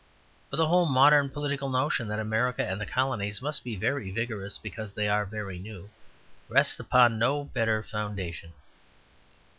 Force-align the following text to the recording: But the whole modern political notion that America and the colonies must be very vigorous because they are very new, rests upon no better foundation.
But 0.49 0.57
the 0.57 0.65
whole 0.67 0.87
modern 0.87 1.29
political 1.29 1.69
notion 1.69 2.07
that 2.07 2.17
America 2.17 2.67
and 2.67 2.81
the 2.81 2.87
colonies 2.87 3.39
must 3.39 3.63
be 3.63 3.75
very 3.75 4.09
vigorous 4.09 4.57
because 4.57 4.93
they 4.93 5.07
are 5.07 5.27
very 5.27 5.59
new, 5.59 5.91
rests 6.49 6.79
upon 6.79 7.19
no 7.19 7.43
better 7.43 7.83
foundation. 7.83 8.51